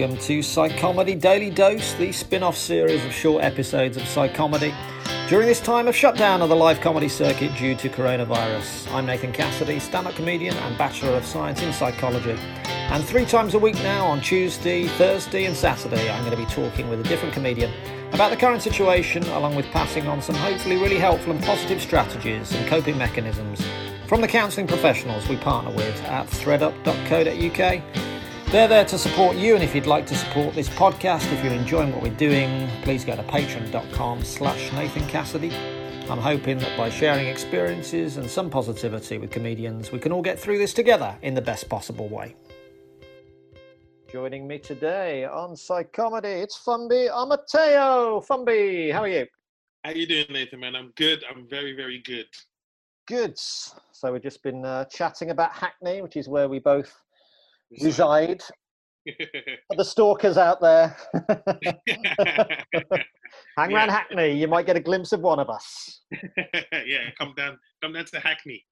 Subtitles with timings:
[0.00, 4.74] Welcome to Psychomedy Daily Dose, the spin off series of short episodes of Psychomedy.
[5.28, 9.30] During this time of shutdown of the live comedy circuit due to coronavirus, I'm Nathan
[9.30, 12.38] Cassidy, stand up comedian and Bachelor of Science in Psychology.
[12.64, 16.50] And three times a week now, on Tuesday, Thursday, and Saturday, I'm going to be
[16.50, 17.70] talking with a different comedian
[18.14, 22.54] about the current situation, along with passing on some hopefully really helpful and positive strategies
[22.54, 23.62] and coping mechanisms
[24.06, 27.82] from the counselling professionals we partner with at threadup.co.uk.
[28.50, 31.52] They're there to support you, and if you'd like to support this podcast, if you're
[31.52, 35.52] enjoying what we're doing, please go to patreon.com slash Nathan Cassidy.
[36.10, 40.36] I'm hoping that by sharing experiences and some positivity with comedians, we can all get
[40.36, 42.34] through this together in the best possible way.
[44.10, 48.26] Joining me today on Psychomedy, it's Fumbi Amateo.
[48.26, 49.28] Fumbi, how are you?
[49.84, 50.58] How are you doing, Nathan?
[50.58, 51.22] Man, I'm good.
[51.30, 52.26] I'm very, very good.
[53.06, 53.38] Good.
[53.38, 56.92] So we've just been uh, chatting about Hackney, which is where we both
[57.82, 58.42] reside.
[59.06, 60.94] For the stalkers out there,
[63.56, 63.90] hang around Yeah.
[63.90, 64.32] Hackney.
[64.38, 66.02] You might get a glimpse of one of us.
[66.86, 68.62] yeah, come down, come down to Hackney.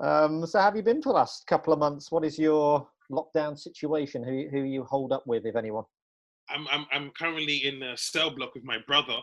[0.00, 2.12] um, so, have you been for the last couple of months?
[2.12, 4.22] What is your lockdown situation?
[4.22, 5.84] Who who you holed up with, if anyone?
[6.50, 9.16] I'm, I'm, I'm currently in a cell block with my brother.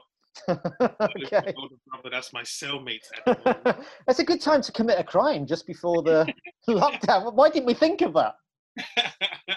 [0.47, 1.53] I live with my okay.
[1.53, 2.09] brother.
[2.11, 3.05] That's my cellmate.
[3.25, 3.87] At the moment.
[4.07, 6.31] That's a good time to commit a crime just before the
[6.69, 7.33] lockdown.
[7.33, 8.35] Why didn't we think of that?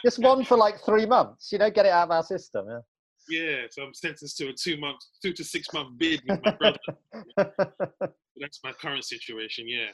[0.05, 2.67] Just one for like three months, you know, get it out of our system.
[2.69, 2.79] yeah,
[3.29, 6.53] Yeah, so I'm sentenced to a two month, two to six month bid with my
[6.53, 6.79] brother.
[8.41, 9.69] That's my current situation.
[9.69, 9.91] Yeah.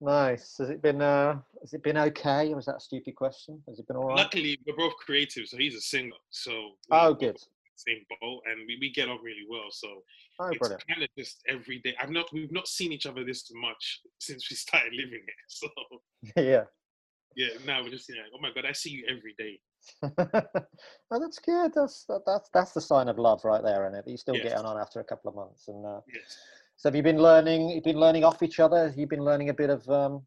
[0.00, 0.56] nice.
[0.58, 1.00] Has it been?
[1.00, 2.52] Uh, has it been okay?
[2.52, 3.62] Or was that a stupid question?
[3.68, 4.16] Has it been all right?
[4.16, 6.16] Luckily, we're both creative, so he's a singer.
[6.30, 7.38] So Oh, good.
[7.76, 9.66] Same boat, and we, we get on really well.
[9.70, 10.02] So
[10.40, 11.94] Oh, it's kind of just every day.
[12.00, 15.34] I've not we've not seen each other this much since we started living here.
[15.48, 15.68] So
[16.42, 16.64] yeah.
[17.36, 19.60] yeah, now we're just know, oh my god, I see you every day.
[21.10, 21.72] oh, that's good.
[21.74, 24.04] That's that, that's that's the sign of love right there, isn't it?
[24.04, 24.44] That you still Yes.
[24.44, 25.68] getting on after a couple of months.
[25.68, 26.38] And uh, Yes.
[26.76, 27.70] so, have you been learning?
[27.70, 28.92] You've been learning off each other.
[28.96, 30.22] You've been learning a bit of um,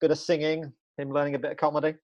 [0.00, 0.72] bit of singing.
[0.98, 1.94] Him learning a bit of comedy.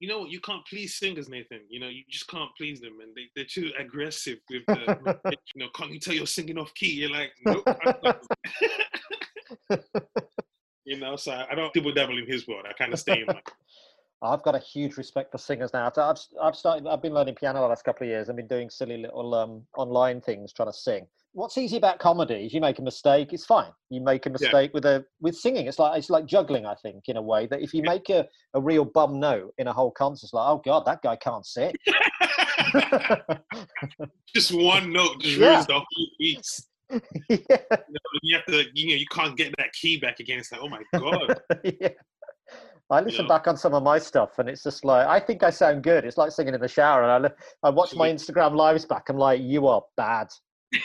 [0.00, 0.30] You know, what?
[0.30, 1.60] you can't please singers, Nathan.
[1.68, 5.20] You know, you just can't please them, and they they're too aggressive with the.
[5.54, 6.92] you know, can't you tell you're singing off key?
[6.92, 7.62] You're like, nope.
[7.66, 8.16] I can't."
[10.84, 12.66] you know, so I don't double dabble in his world.
[12.68, 13.40] I kind of stay in my.
[14.22, 15.90] I've got a huge respect for singers now.
[15.96, 16.86] I've I've started.
[16.88, 18.28] I've been learning piano the last couple of years.
[18.28, 21.06] I've been doing silly little um, online things trying to sing.
[21.34, 23.72] What's easy about comedy is you make a mistake, it's fine.
[23.90, 25.66] You make a mistake with a with singing.
[25.66, 27.90] It's like it's like juggling, I think, in a way that if you Yeah.
[27.90, 28.24] make a,
[28.54, 31.44] a real bum note in a whole concert, it's like, oh god, that guy can't
[31.44, 31.74] sing.
[34.34, 35.54] just one note just Yeah.
[35.54, 35.86] ruins the whole
[36.20, 36.68] piece.
[36.90, 40.38] yeah, You, know, you have to, you know, you can't get that key back again.
[40.38, 41.40] It's like, oh my god.
[41.80, 41.88] yeah.
[42.90, 43.28] I listen know?
[43.28, 46.04] back on some of my stuff, and it's just like I think I sound good.
[46.04, 47.30] It's like singing in the shower, and I
[47.66, 49.08] I watch my Instagram lives back.
[49.08, 50.28] I'm like, you are bad.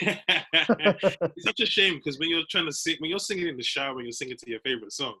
[0.00, 3.62] it's such a shame because when you're trying to sing, when you're singing in the
[3.62, 5.14] shower, when you're singing to your favorite song,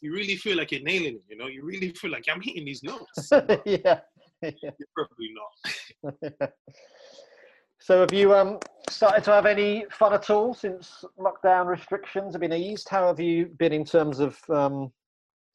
[0.00, 1.22] you really feel like you're nailing it.
[1.28, 3.30] You know, you really feel like I'm hitting these notes.
[3.64, 4.00] yeah.
[4.42, 5.32] You're probably
[6.12, 6.50] not.
[7.80, 8.58] so have you um
[8.90, 12.88] started to have any fun at all since lockdown restrictions have been eased?
[12.88, 14.92] How have you been in terms of um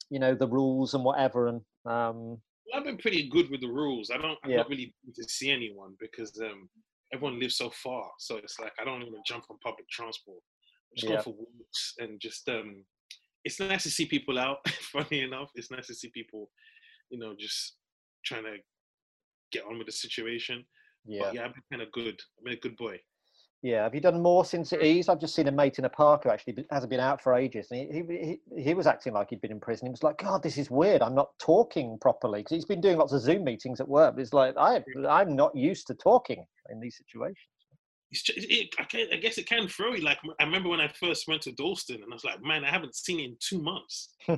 [0.09, 3.67] you know the rules and whatever and um Well, I've been pretty good with the
[3.67, 4.09] rules.
[4.09, 4.37] I don't.
[4.43, 4.57] I'm Yeah.
[4.57, 6.69] not really need to see anyone because um,
[7.13, 8.09] everyone lives so far.
[8.19, 10.41] So it's like I don't even jump on public transport.
[10.91, 11.15] I'm just Yeah.
[11.15, 12.85] going for walks and just um,
[13.45, 14.57] it's nice to see people out.
[14.91, 16.49] Funny enough, it's nice to see people,
[17.09, 17.75] you know, just
[18.25, 18.57] trying to
[19.51, 20.65] get on with the situation.
[21.05, 21.23] yeah.
[21.23, 22.19] But yeah, I've been kind of good.
[22.37, 22.99] I've been a good boy.
[23.61, 24.77] Yeah, have you done more since hmm.
[24.77, 25.09] it eased?
[25.09, 27.67] I've just seen a mate in a park who actually hasn't been out for ages,
[27.71, 29.87] and he, he he was acting like he'd been in prison.
[29.87, 31.01] He was like, "God, this is weird.
[31.01, 34.15] I'm not talking properly." Because he's been doing lots of Zoom meetings at work.
[34.15, 37.37] But it's like I I'm not used to talking in these situations.
[38.11, 40.03] It's just, it, I, can, I guess it can throw you.
[40.03, 42.69] Like I remember when I first went to Dalston, and I was like, man, I
[42.69, 44.15] haven't seen it in two months.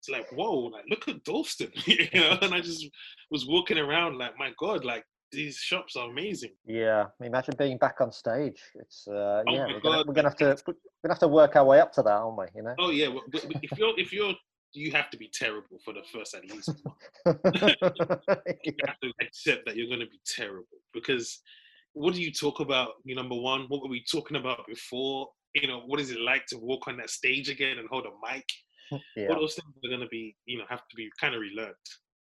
[0.00, 2.38] It's like, whoa, like look at Dalston, you know.
[2.40, 2.88] And I just
[3.30, 6.52] was walking around like, my God, like these shops are amazing.
[6.66, 8.60] yeah, imagine being back on stage.
[8.74, 11.56] It's uh, Oh yeah, we're gonna, we're gonna have to we're gonna have to work
[11.56, 12.46] our way up to that, aren't we?
[12.54, 12.74] You know.
[12.78, 14.34] Oh yeah, but if you're if you're
[14.72, 16.70] you have to be terrible for the first at least
[17.26, 21.40] you have to accept that you're going to be terrible because
[21.94, 22.90] what do you talk about?
[23.04, 25.28] You number one, what were we talking about before?
[25.54, 28.32] You know, what is it like to walk on that stage again and hold a
[28.32, 28.44] mic?
[29.16, 29.28] yeah.
[29.28, 31.74] All those things are going to be, you know, have to be kind of relearned.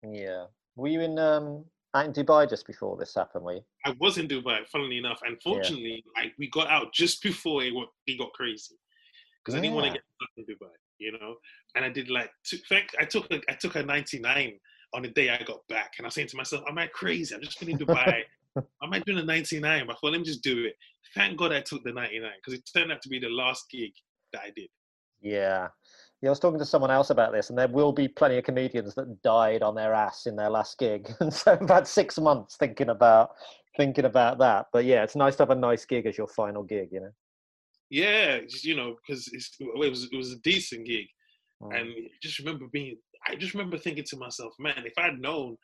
[0.03, 0.45] Yeah.
[0.77, 1.65] Were you in um
[1.95, 3.45] out in Dubai just before this happened?
[3.45, 3.65] Were you?
[3.87, 5.21] I was in Dubai, funnily enough.
[5.25, 7.73] and Unfortunately, like we got out just before it,
[8.07, 8.77] it got crazy
[9.45, 11.37] because I didn't want to get stuck in Dubai, you know.
[11.75, 14.59] And I did like, two, in fact, I took a, I took a 99
[14.95, 17.35] on the day I got back, and I was saying to myself, "Am I crazy?
[17.35, 18.23] I'm just going to Dubai.
[18.57, 20.75] Am I doing a 99?" But I thought, let me just do it.
[21.15, 23.93] Thank God I took the 99 because it turned out to be the last gig
[24.33, 24.69] that I did.
[25.21, 25.69] Yeah.
[26.25, 28.45] Yeah, I was talking to someone else about this, and there will be plenty of
[28.45, 32.19] comedians that died on their ass in their last gig, and so I've had six
[32.19, 33.33] months thinking about
[33.77, 34.69] thinking about that.
[34.73, 37.11] But yeah, it's nice to have a nice gig as your final gig, you know.
[37.91, 41.05] Yeah, just, you know, because it was it was a decent gig.
[41.63, 41.81] Mm.
[41.81, 41.91] and
[42.21, 42.97] just remember being
[43.29, 45.57] i just remember thinking to myself man if i'd known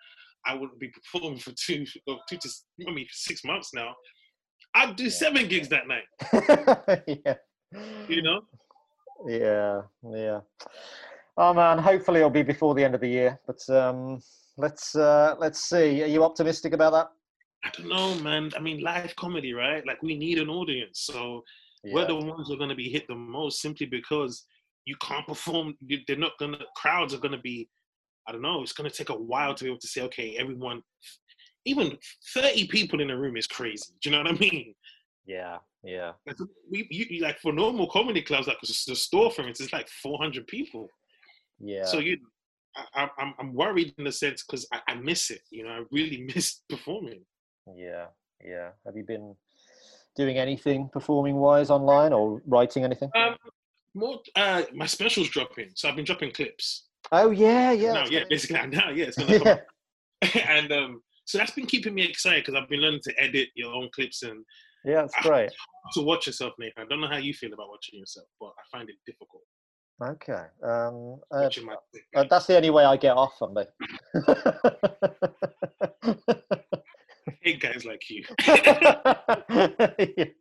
[0.47, 2.49] i wouldn't be performing for two or two to
[2.89, 3.93] i mean six months now
[4.77, 5.11] i'd do Yeah.
[5.11, 6.05] seven gigs that night
[7.25, 7.35] yeah.
[8.09, 8.43] you know
[9.27, 9.83] Yeah,
[10.13, 10.41] yeah.
[11.37, 13.41] Oh man, hopefully it'll be before the end of the year.
[13.47, 14.23] But um,
[14.57, 16.03] let's uh, let's see.
[16.03, 17.11] Are you optimistic about that?
[17.65, 21.43] i don't know man i mean live comedy right like we need an audience so
[21.93, 24.45] we're the ones who are going to be hit the most simply because
[24.85, 25.75] you can't perform
[26.07, 27.69] they're not going to crowds are going to be
[28.29, 30.37] i don't know it's going to take a while to be able to say okay
[30.39, 30.83] everyone
[31.65, 31.97] even
[32.35, 34.75] 30 people in a room is crazy do you know what i mean
[35.27, 36.37] yeah, yeah, Like,
[36.71, 40.47] we, you, like for normal comedy clubs, like the store, for instance, it's like 400
[40.47, 40.89] people.
[41.59, 41.85] yeah.
[41.85, 42.19] So you,
[42.77, 45.41] I, I- I'm, I'm worried in a sense because I, I miss it.
[45.51, 47.23] You know, I really miss performing.
[47.77, 48.07] Yeah,
[48.45, 48.71] yeah.
[48.85, 49.35] Have you been
[50.17, 53.11] doing anything performing wise online or writing anything?
[53.17, 53.37] Um,
[53.95, 56.87] more, uh, my specials dropping, so I've been dropping clips.
[57.13, 57.93] oh yeah, yeah.
[57.93, 59.59] now, yeah, basically now, yeah, it's yeah,
[60.49, 63.73] and um, so that's been keeping me excited because I've been learning to edit your
[63.75, 64.45] own clips and
[64.85, 65.51] yeah, that's great.
[65.95, 66.85] to watch yourself, Nathan.
[66.85, 69.43] I don't know how you feel about watching yourself, but I find it difficult
[70.03, 70.45] Okay.
[70.63, 71.51] Um, uh,
[72.17, 73.65] uh, that's the only way I get off on me.
[74.17, 76.15] I
[77.43, 78.25] hate guys like you.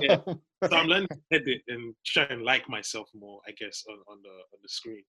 [0.00, 0.16] Yeah.
[0.24, 4.22] so I'm learning to edit and try and like myself more, I guess, on, on
[4.22, 5.02] the on the screen.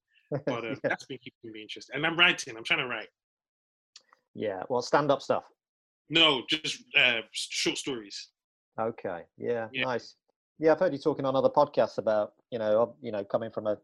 [0.48, 0.75] But uh, Yeah.
[0.83, 1.95] that's been keeping me interested.
[1.95, 2.57] And I'm writing.
[2.57, 3.10] I'm trying to write.
[4.33, 5.44] yeah, well, stand up stuff.
[6.13, 8.30] No, just uh, short stories.
[8.80, 9.24] Okay.
[9.38, 9.86] Yeah, Yeah.
[9.86, 10.15] Nice.
[10.60, 13.65] Yeah, I've heard you talking on other podcasts about you know you know coming from
[13.65, 13.77] a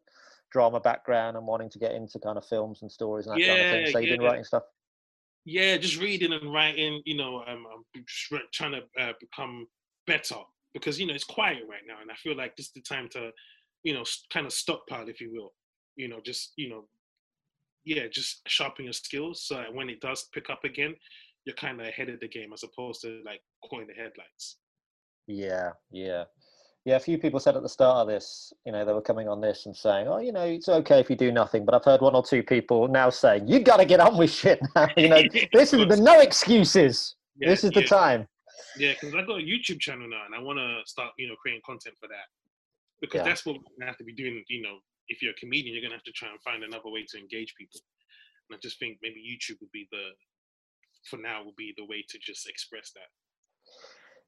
[0.52, 3.62] drama background and wanting to get into kind of films and stories and that kind
[3.62, 3.86] of thing.
[3.86, 4.64] Yeah, So you've been writing stuff.
[5.46, 7.02] Yeah, just reading and writing.
[7.06, 9.68] You know, um, I'm tr- trying to uh, become
[10.06, 10.38] better
[10.76, 13.10] because you know it's quiet right now, and I feel like this is the time
[13.14, 13.32] to,
[13.82, 15.54] you know, kind of stockpile, if you will.
[15.96, 16.88] You know, just you know,
[17.86, 20.96] yeah, just sharpen your skills so when it does pick up again,
[21.46, 23.42] you're kind of ahead of the game as opposed to like
[23.72, 24.58] in the headlights.
[25.28, 26.26] Yeah, yeah.
[26.86, 29.28] Yeah, a few people said at the start of this, you know, they were coming
[29.28, 31.84] on this and saying, "Oh, you know, it's okay if you do nothing." But I've
[31.84, 34.88] heard one or two people now saying, "You got to get on with shit now."
[34.98, 35.22] You know,
[35.54, 37.16] this is the no excuses.
[37.38, 38.28] Yeah, this is the time.
[38.78, 41.36] Yeah, because I've got a YouTube channel now, and I want to start, you know,
[41.42, 42.28] creating content for that.
[43.02, 43.24] Because Yeah.
[43.26, 44.44] that's what we have to be doing.
[44.48, 47.06] You know, if you're a comedian, you're gonna have to try and find another way
[47.10, 47.82] to engage people.
[48.50, 50.10] And I just think maybe YouTube would be the,
[51.10, 53.10] for now, would be the way to just express that.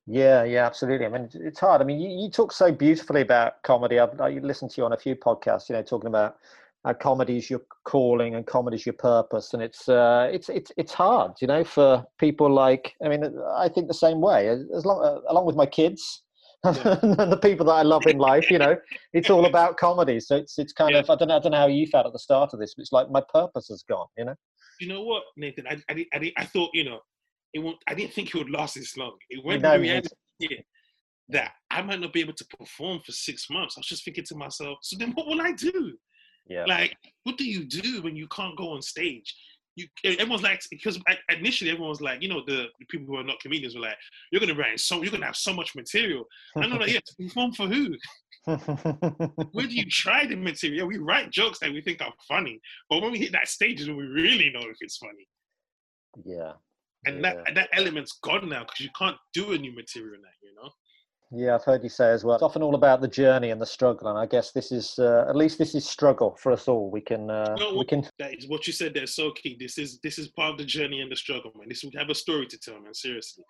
[0.07, 1.05] Yeah, yeah, absolutely.
[1.05, 1.81] I mean, it's- hard.
[1.81, 3.99] I mean, you, you talk so beautifully about comedy.
[3.99, 6.37] I've I listened to you on a few podcasts, you know, talking about
[6.83, 10.71] how comedy is your calling and comedy is your purpose, and it's uh, it's it's
[10.77, 12.95] it's hard, you know, for people like.
[13.03, 13.23] I mean,
[13.55, 14.47] I think the same way.
[14.47, 16.23] As as long uh, along with my kids
[16.65, 16.99] Yeah.
[17.01, 18.75] and the people that I love in life, you know,
[19.13, 20.19] it's all about comedy.
[20.19, 21.01] So it's it's kind Yeah.
[21.01, 22.73] of I don't know I don't know how you felt at the start of this,
[22.75, 24.35] but it's like my purpose has gone, you know.
[24.81, 25.65] You know what, Nathan?
[25.67, 26.99] I, I, I, I thought, you know,
[27.53, 27.77] it won't.
[27.87, 29.15] I didn't think it would last this long.
[29.29, 30.09] It went to me reality
[30.39, 30.57] yeah,
[31.29, 33.75] that I might not be able to perform for six months.
[33.77, 35.93] I was just thinking to myself, so then what will I do?
[36.47, 39.35] Yeah, like what do you do when you can't go on stage
[39.75, 43.23] you everyone's like because initially everyone was like you know the, the people who are
[43.23, 43.95] not comedians were like
[44.31, 47.53] you're gonna write so you're gonna have so much material and i'm like yeah perform
[47.53, 47.95] for who
[48.47, 53.11] do you try the material we write jokes that we think are funny but when
[53.11, 55.27] we hit that stage is when we really know if it's funny
[56.25, 56.53] yeah.
[57.05, 57.33] and yeah.
[57.33, 60.69] that that element's gone now because you can't do a new material now you know
[61.33, 62.35] Yeah, I've heard you say as well.
[62.35, 65.23] It's often all about the journey and the struggle, and I guess this is uh,
[65.29, 66.91] at least this is struggle for us all.
[66.91, 69.77] We can uh, No, we can that is what you said there so key this
[69.77, 72.15] is this is part of the journey and the struggle man this would have a
[72.15, 73.45] story to tell man seriously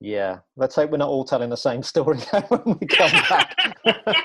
[0.00, 0.38] yeah.
[0.56, 2.18] Let's hope we're not all telling the same story
[2.48, 3.76] when we come back.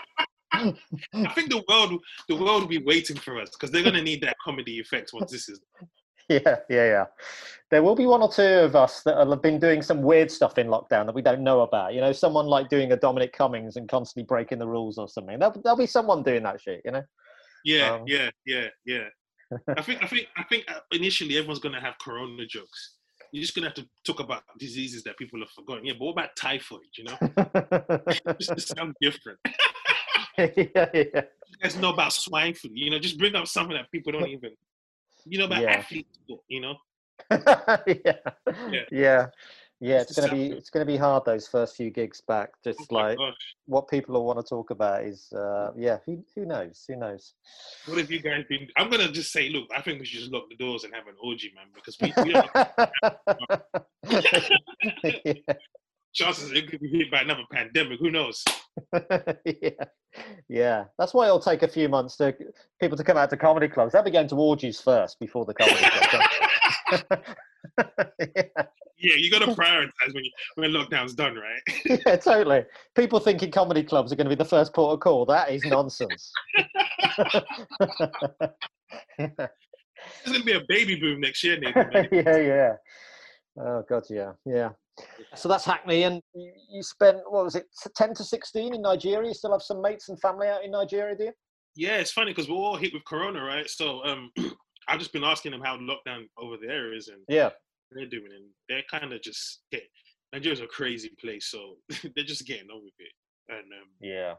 [0.53, 4.21] I think the world, the world will be waiting for us because they're gonna need
[4.21, 5.59] that comedy effect once this is.
[6.29, 7.05] Yeah, yeah, yeah.
[7.71, 10.57] There will be one or two of us that have been doing some weird stuff
[10.57, 11.93] in lockdown that we don't know about.
[11.93, 15.39] You know, someone like doing a Dominic Cummings and constantly breaking the rules or something.
[15.39, 16.81] There'll, there'll be someone doing that shit.
[16.85, 17.03] You know.
[17.65, 19.07] Yeah, um, yeah, yeah, yeah.
[19.77, 22.95] I think, I think, I think uh, initially everyone's gonna have Corona jokes.
[23.31, 25.85] You're just gonna have to talk about diseases that people have forgotten.
[25.85, 26.81] Yeah, but what about typhoid?
[26.97, 27.17] You know,
[28.39, 29.39] just sound different.
[30.37, 30.45] yeah,
[30.75, 30.91] yeah.
[30.93, 32.71] You guys know about swine flu.
[32.73, 34.51] You know, just bring up something that people don't even
[35.25, 35.71] you know about yeah.
[35.71, 36.75] athletes, you know.
[37.29, 37.73] yeah.
[37.87, 39.25] yeah, yeah,
[39.81, 40.01] yeah.
[40.01, 42.51] It's, gonna be it's gonna be hard those first few gigs back.
[42.63, 43.33] Just oh like gosh.
[43.65, 45.97] what people will want to talk about is uh, yeah.
[46.05, 46.85] Who who knows?
[46.87, 47.33] Who knows?
[47.87, 48.67] What have you guys been?
[48.77, 51.07] I'm gonna just say, look, I think we should just lock the doors and have
[51.07, 52.13] an orgy, man, because we.
[52.23, 52.31] we
[55.25, 55.53] yeah.
[56.13, 57.97] Chances it could be hit by another pandemic.
[57.99, 58.43] Who knows?
[59.45, 59.69] yeah,
[60.49, 60.83] yeah.
[60.99, 62.35] That's why it'll take a few months to
[62.81, 63.93] people to come out to comedy clubs.
[63.93, 66.23] They'll be going to orgies first before the comedy club.
[66.91, 66.99] Yeah.
[69.01, 71.61] yeah, you got to prioritize when you, when lockdown's done, right?
[72.05, 72.63] yeah, totally.
[72.95, 75.25] People thinking comedy clubs are going to be the first port of call.
[75.25, 76.31] That is nonsense.
[80.23, 81.91] There's going to be a baby boom next year, Nathan.
[82.11, 82.73] yeah, yeah.
[83.59, 84.69] Oh god, yeah, yeah.
[85.35, 89.27] So that's Hackney, and you, you spent what was it, ten to sixteen in Nigeria?
[89.27, 91.31] You still have some mates and family out in Nigeria, do you?
[91.75, 93.69] Yeah, it's funny because we're all hit with Corona, right?
[93.69, 94.31] So um,
[94.87, 97.49] I've just been asking them how lockdown over there is, and yeah,
[97.91, 99.83] they're doing, and they're kind of just get,
[100.33, 101.75] Nigeria's a crazy place, so
[102.15, 103.11] they're just getting on with it.
[103.49, 104.35] And um, yeah,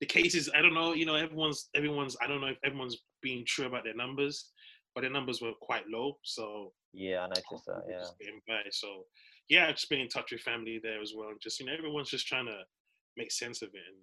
[0.00, 3.44] the cases, I don't know, you know, everyone's everyone's, I don't know if everyone's being
[3.44, 4.52] true about their numbers,
[4.94, 6.16] but their numbers were quite low.
[6.22, 7.82] So yeah, I noticed that.
[7.88, 8.60] Yeah, by.
[8.70, 9.04] So
[9.48, 11.30] yeah, I've just been in touch with family there as well.
[11.42, 12.58] Just you know, everyone's just trying to
[13.16, 13.96] make sense of it and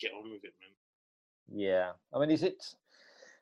[0.00, 1.60] get on with it, man.
[1.60, 2.64] Yeah, I mean, is it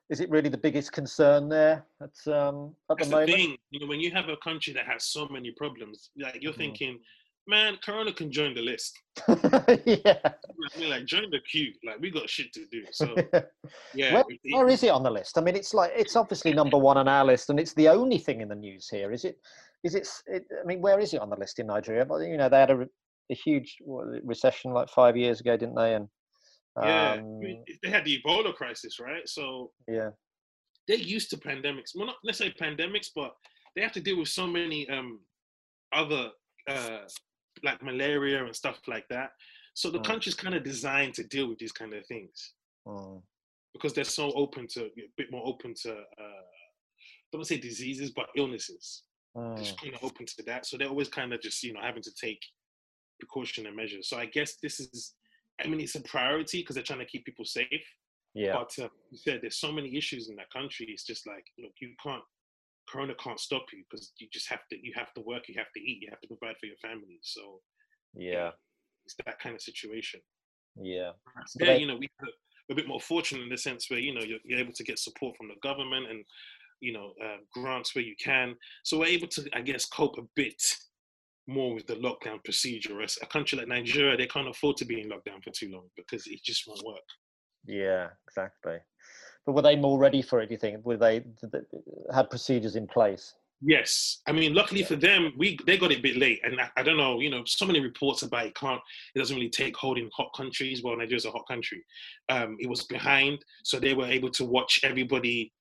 [0.09, 3.31] is it really the biggest concern there at um at That's the moment?
[3.31, 3.57] The thing.
[3.71, 6.57] You know, when you have a country that has so many problems, like you're mm.
[6.57, 6.99] thinking,
[7.47, 8.99] man, Corona can join the list.
[9.27, 10.19] yeah.
[10.23, 11.73] I mean, like join the queue.
[11.85, 12.83] Like we got shit to do.
[12.91, 13.15] So
[13.93, 14.13] yeah.
[14.13, 15.37] Where, where is it on the list?
[15.37, 18.17] I mean, it's like it's obviously number one on our list, and it's the only
[18.17, 19.11] thing in the news here.
[19.11, 19.37] Is it?
[19.83, 20.07] Is it?
[20.27, 22.05] it I mean, where is it on the list in Nigeria?
[22.05, 22.87] But you know, they had a,
[23.31, 23.77] a huge
[24.23, 25.95] recession like five years ago, didn't they?
[25.95, 26.07] And
[26.81, 27.39] yeah, um,
[27.83, 29.27] they had the Ebola crisis, right?
[29.27, 30.09] So yeah,
[30.87, 31.91] they're used to pandemics.
[31.95, 33.33] Well, not necessarily pandemics, but
[33.75, 35.19] they have to deal with so many um,
[35.93, 36.29] other
[36.69, 36.99] uh,
[37.63, 39.31] like malaria and stuff like that.
[39.75, 40.05] So the mm.
[40.05, 42.53] country's kind of designed to deal with these kind of things
[42.87, 43.21] mm.
[43.73, 46.43] because they're so open to a bit more open to uh,
[47.31, 49.03] don't say diseases but illnesses.
[49.35, 49.55] Mm.
[49.55, 52.03] They're kind of open to that, so they're always kind of just you know having
[52.03, 52.39] to take
[53.19, 54.09] precautionary measures.
[54.09, 55.13] So I guess this is,
[55.63, 57.67] I mean, it's a priority because they're trying to keep people safe.
[58.33, 58.53] Yeah.
[58.53, 60.87] But uh, you said there's so many issues in that country.
[60.89, 62.23] It's just like look, you can't
[62.89, 65.71] corona can't stop you because you just have to you have to work you have
[65.75, 67.59] to eat you have to provide for your family so
[68.13, 68.49] yeah
[69.05, 70.19] it's that kind of situation
[70.81, 71.11] yeah
[71.59, 72.07] yeah you know we
[72.71, 74.97] a bit more fortunate in the sense where you know you're, you're, able to get
[74.97, 76.23] support from the government and
[76.79, 80.23] you know uh, grants where you can so we're able to i guess cope a
[80.35, 80.61] bit
[81.47, 85.01] more with the lockdown procedure as a country like nigeria they can't afford to be
[85.01, 87.03] in lockdown for too long because it just won't work
[87.65, 88.77] yeah exactly
[89.45, 90.47] but were they more ready for it?
[90.47, 90.85] Do you think?
[90.85, 91.59] Were they, they
[92.13, 93.33] had procedures in place?
[93.65, 96.69] Yes, I mean, luckily for them, we they got it a bit late, and I,
[96.75, 98.81] I, don't know, you know, so many reports about it can't.
[99.15, 100.83] It doesn't really take hold in hot countries.
[100.83, 101.81] Well, Nigeria's a hot country.
[102.27, 105.53] Um, it was behind, so they were able to watch everybody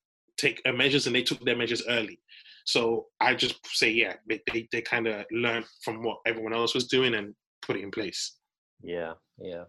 [0.46, 2.18] take uh, measures, and they took their measures early.
[2.64, 6.74] So I just say, yeah, they they, they kind of learned from what everyone else
[6.74, 7.34] was doing and
[7.66, 8.36] put it in place.
[8.82, 9.64] Yeah, yeah,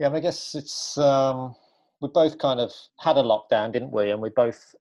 [0.00, 0.08] yeah.
[0.08, 0.98] I guess it's.
[0.98, 1.54] um
[2.00, 4.10] we both kind of had a lockdown, didn't we?
[4.10, 4.74] And we both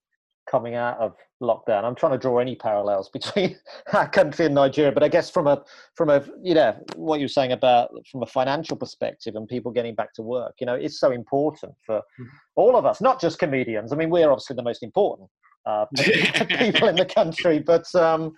[0.49, 1.83] coming out of lockdown.
[1.83, 3.57] I'm trying to draw any parallels between
[3.93, 5.63] our country and Nigeria, but I guess from a
[5.95, 9.95] from a you know what you're saying about from a financial perspective and people getting
[9.95, 12.25] back to work, you know, it's so important for mm-hmm.
[12.55, 13.91] all of us, not just comedians.
[13.91, 15.29] I mean, we're obviously the most important
[15.65, 18.33] uh, people in the country, but um,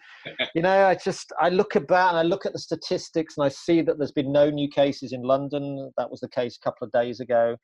[0.55, 3.49] you know, I just I look about and I look at the statistics and I
[3.49, 5.91] see that there's been no new cases in London.
[5.97, 7.57] That was the case a couple of days ago.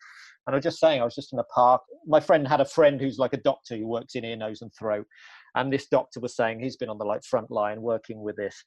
[0.46, 1.82] And I was just saying, I was just in the park.
[2.06, 4.72] My friend had a friend who's like a doctor who works in ear, nose, and
[4.78, 5.08] throat.
[5.56, 8.64] And this doctor was saying he's been on the like front line working with this.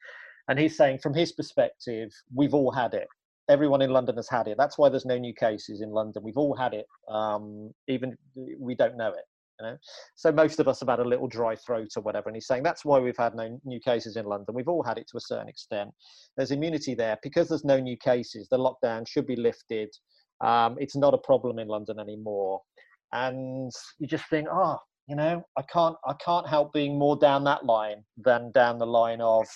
[0.49, 3.09] And he's saying, from his perspective, we've all had it.
[3.49, 4.57] Everyone in London has had it.
[4.59, 6.23] That's why there's no new cases in London.
[6.25, 8.17] We've all had it, um, even
[8.59, 9.25] we don't know it.
[9.61, 9.77] You know?
[10.15, 12.29] So most of us have had a little dry throat or whatever.
[12.29, 14.55] And he's saying that's why we've had no new cases in London.
[14.55, 15.91] We've all had it to a certain extent.
[16.37, 18.49] There's immunity there because there's no new cases.
[18.49, 19.91] The lockdown should be lifted
[20.41, 22.61] Um, it's not a problem in London anymore,
[23.13, 24.79] and you just think, oh,
[25.09, 28.87] you know, I can't, I can't help being more down that line than down the
[28.87, 29.47] line of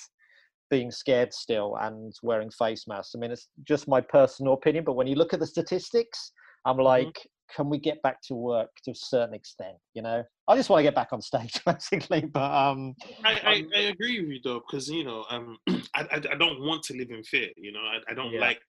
[0.70, 3.14] being scared still and wearing face masks.
[3.14, 6.32] I mean, it's just my personal opinion, but when you look at the statistics,
[6.64, 6.84] I'm mm-hmm.
[6.84, 7.56] like, mm-hmm.
[7.56, 9.76] can we get back to work to a certain extent?
[9.94, 12.20] You know, I just want to get back on stage, basically.
[12.22, 12.94] But um,
[13.24, 16.36] I, I, um, I agree with you though, because you know, um, I, I, I
[16.38, 17.48] don't want to live in fear.
[17.56, 18.40] You know, I, I don't yeah.
[18.40, 18.60] like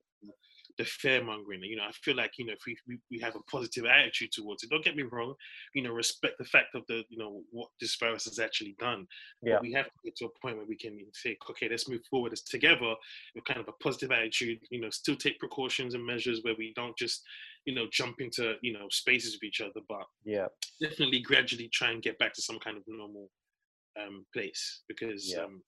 [0.77, 1.63] the fear mongering.
[1.63, 4.31] You know, I feel like you know if we, we, we have a positive attitude
[4.31, 4.69] towards it.
[4.69, 5.33] Don't get me wrong.
[5.73, 9.07] You know, respect the fact of the you know what this virus has actually done.
[9.41, 9.55] Yeah.
[9.55, 12.01] But we have to get to a point where we can say, okay, let's move
[12.09, 12.93] forward as together
[13.35, 14.59] with kind of a positive attitude.
[14.69, 17.23] You know, still take precautions and measures where we don't just
[17.65, 20.47] you know jump into you know spaces with each other, but yeah,
[20.81, 23.29] definitely gradually try and get back to some kind of normal
[23.99, 25.43] um place because yeah.
[25.43, 25.61] um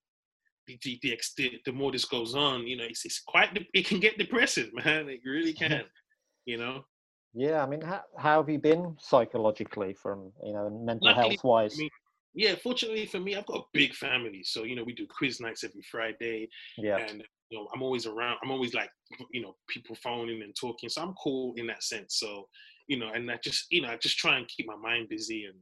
[0.67, 3.99] the, the, the, the more this goes on, you know, it's, it's quite, it can
[3.99, 5.09] get depressing, man.
[5.09, 5.83] It really can,
[6.45, 6.85] you know?
[7.33, 7.63] Yeah.
[7.63, 11.73] I mean, how, how have you been psychologically from, you know, mental health wise?
[11.75, 11.89] I mean,
[12.35, 14.43] yeah, fortunately for me, I've got a big family.
[14.43, 16.49] So, you know, we do quiz nights every Friday.
[16.77, 16.97] Yeah.
[16.97, 18.37] And, you know, I'm always around.
[18.43, 18.89] I'm always like,
[19.31, 20.89] you know, people phoning and talking.
[20.89, 22.17] So I'm cool in that sense.
[22.17, 22.47] So,
[22.87, 25.45] you know, and I just, you know, I just try and keep my mind busy
[25.45, 25.55] and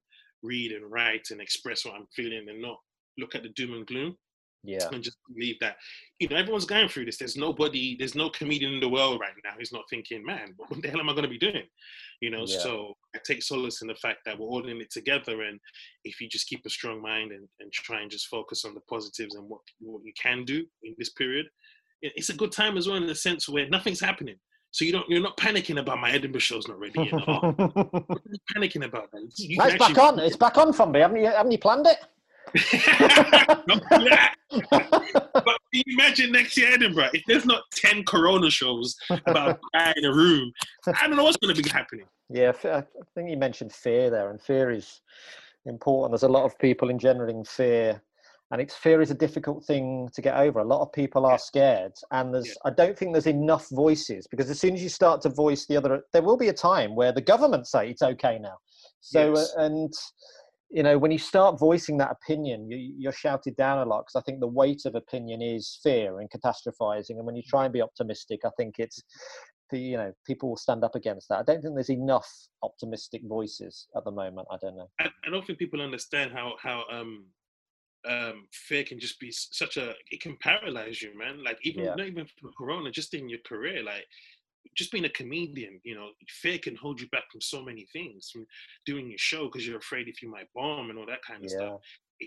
[0.44, 2.78] read and write and express what I'm feeling and not
[3.18, 4.16] look at the doom and gloom
[4.64, 5.76] yeah and just believe that
[6.20, 9.34] you know everyone's going through this there's nobody there's no comedian in the world right
[9.44, 11.64] now who's not thinking man what the hell am i going to be doing
[12.22, 12.60] you know yeah.
[12.60, 15.60] so i take solace in the fact that we're all in it together and
[16.04, 18.82] if you just keep a strong mind and, and try and just focus on the
[18.90, 21.48] positives and what, what you can do in this period
[22.02, 24.36] it's a good time as well in the sense where nothing's happening
[24.72, 26.94] so you don't you're not panicking about my Edinburgh show's not ready.
[27.04, 27.54] You know?
[28.56, 29.30] panicking about that.
[29.36, 30.20] You no, it's back on.
[30.20, 31.02] It's back on from me.
[31.02, 31.26] Haven't you?
[31.26, 31.98] Haven't you planned it?
[34.54, 35.58] But
[35.88, 38.96] imagine next year Edinburgh if there's not ten Corona shows
[39.26, 40.52] about a in a room?
[40.88, 42.06] I don't know what's going to be happening.
[42.30, 42.84] Yeah, I
[43.16, 45.02] think you mentioned fear there, and fear is
[45.66, 46.14] important.
[46.14, 48.02] There's a lot of people in engendering fear,
[48.52, 50.60] and it's fear is a difficult thing to get over.
[50.60, 52.54] A lot of people are scared, and there's yeah.
[52.66, 55.78] I don't think there's enough voices because as soon as you start to voice the
[55.78, 58.58] other, there will be a time where the government say it's okay now.
[59.02, 59.54] So yes.
[59.58, 59.94] uh, and
[60.72, 64.16] you know when you start voicing that opinion you, are shouted down a lot because
[64.16, 67.74] i think the weight of opinion is fear and catastrophizing and when you try and
[67.74, 69.04] be optimistic i think it's
[69.74, 71.40] you know people will stand up against that.
[71.40, 72.30] I don't think there's enough
[72.64, 74.90] optimistic voices at the moment i don't know.
[75.00, 77.26] I, I don't think people understand how how um
[78.08, 81.44] um fear can just be such a it can paralyze you man.
[81.44, 81.96] Like even yeah.
[81.96, 84.06] not even for corona just in your career like
[84.76, 88.30] just being a comedian, you know, fear can hold you back from so many things,
[88.32, 88.46] from
[88.86, 91.52] doing your show because you're afraid if you might bomb and all that kind of
[91.52, 91.58] yeah.
[91.58, 91.82] stuff.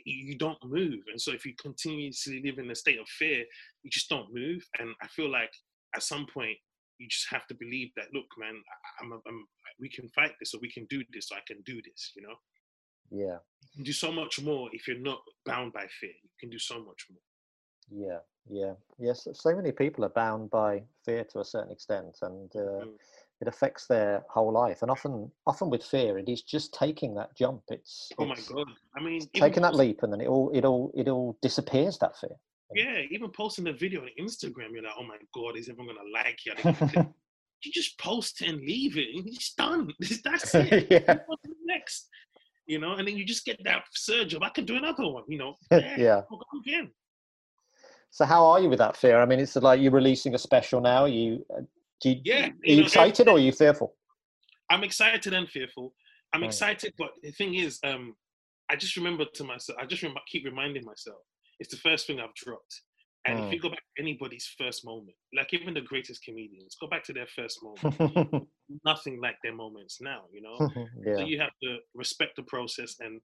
[0.05, 3.45] You don't move, and so if you continuously live in a state of fear,
[3.85, 4.67] you just don't move.
[4.81, 5.53] And I feel like
[5.95, 6.57] at some point
[6.99, 8.07] you just have to believe that.
[8.13, 8.61] Look, man,
[9.01, 9.47] I'm, I'm
[9.81, 12.11] we can fight this, or we can do this, or I can do this.
[12.17, 12.35] You know.
[13.11, 13.39] Yeah.
[13.63, 16.11] You can do so much more if you're not bound by fear.
[16.11, 17.23] You can do so much more.
[17.91, 18.19] Yeah,
[18.49, 19.27] yeah, yes.
[19.33, 22.93] So many people are bound by fear to a certain extent, and uh, mm.
[23.41, 24.83] it affects their whole life.
[24.83, 27.63] And often, often with fear, it is just taking that jump.
[27.69, 28.67] It's oh my god!
[28.97, 31.99] I mean, taking that leap, and then it all, it all, it all disappears.
[31.99, 32.37] That fear.
[32.75, 36.09] Yeah, even posting a video on Instagram, you're like, oh my god, is everyone gonna
[36.13, 37.07] like you?
[37.63, 39.93] you just post and leave it, and it's done.
[40.25, 40.87] That's it.
[40.91, 41.19] yeah.
[41.65, 42.09] Next,
[42.67, 45.25] you know, and then you just get that surge of I can do another one.
[45.29, 45.97] You know, yeah.
[45.97, 46.23] yeah.
[46.67, 46.91] again.
[48.15, 49.21] So how are you with that fear?
[49.21, 51.03] I mean, it's like you're releasing a special now.
[51.03, 51.63] Are you, uh,
[52.01, 53.97] do you, yeah, are you, know, excited or are you fearful?
[54.71, 55.93] I'm excited and fearful.
[56.33, 56.47] I'm right.
[56.47, 58.15] excited, but the thing is, um,
[58.71, 59.77] I just remember to myself.
[59.83, 61.19] I just remember, keep reminding myself,
[61.59, 62.83] it's the first thing I've dropped.
[63.27, 66.87] And if you go back to anybody's first moment, like even the greatest comedians, go
[66.87, 68.47] back to their first moment.
[68.85, 70.71] nothing like their moments now, you know.
[71.05, 71.17] yeah.
[71.17, 73.21] So you have to respect the process and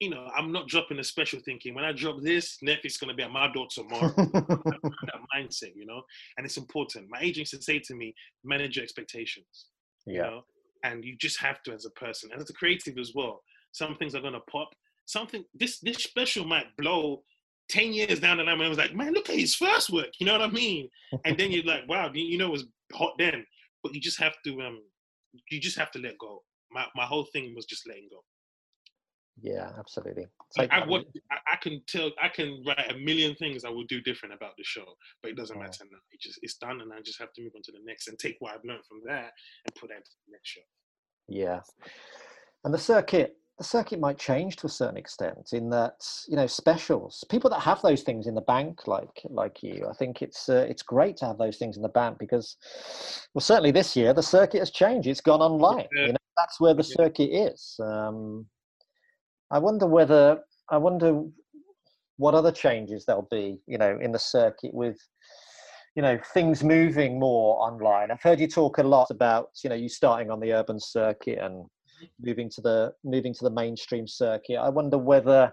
[0.00, 1.74] you know, I'm not dropping a special thinking.
[1.74, 4.08] When I drop this, Netflix is going to be at my door tomorrow.
[4.16, 6.02] that mindset, you know,
[6.36, 7.06] and it's important.
[7.10, 9.66] My agents say to me, manage your expectations.
[10.06, 10.14] Yeah.
[10.14, 10.40] You know,
[10.84, 13.42] and you just have to as a person, and as a creative as well.
[13.72, 14.70] Some things are going to pop.
[15.04, 17.22] Something this this special might blow.
[17.68, 20.08] 10 years down the line, when I was like, man, look at his first work.
[20.18, 20.88] You know what I mean?
[21.24, 23.46] And then you're like, wow, you know, it was hot then.
[23.84, 24.80] But you just have to, um,
[25.52, 26.42] you just have to let go.
[26.72, 28.24] My, my whole thing was just letting go.
[29.42, 30.26] Yeah, absolutely.
[30.58, 34.00] Like I, would, I, can tell, I can write a million things I would do
[34.00, 34.84] different about the show,
[35.22, 35.62] but it doesn't yeah.
[35.62, 35.98] matter now.
[36.12, 38.18] It just it's done, and I just have to move on to the next and
[38.18, 39.32] take what I've learned from that
[39.66, 40.60] and put that to the next show.
[41.28, 41.60] Yeah,
[42.64, 46.46] and the circuit, the circuit might change to a certain extent in that you know
[46.46, 50.48] specials people that have those things in the bank like like you i think it's
[50.48, 52.56] uh, it's great to have those things in the bank because
[53.34, 56.06] well certainly this year the circuit has changed it's gone online yeah.
[56.06, 58.46] you know that's where the circuit is um,
[59.50, 61.22] i wonder whether i wonder
[62.16, 64.98] what other changes there'll be you know in the circuit with
[65.96, 69.76] you know things moving more online i've heard you talk a lot about you know
[69.76, 71.66] you starting on the urban circuit and
[72.20, 74.56] moving to the moving to the mainstream circuit.
[74.56, 75.52] I wonder whether